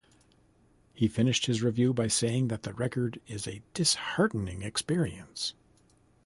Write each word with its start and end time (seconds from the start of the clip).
He 0.95 1.07
finished 1.07 1.45
his 1.45 1.61
review 1.61 1.93
by 1.93 2.07
saying 2.07 2.47
that 2.47 2.63
the 2.63 2.73
record 2.73 3.21
is 3.27 3.47
a 3.47 3.61
disheartening 3.75 4.63
experience. 4.63 5.53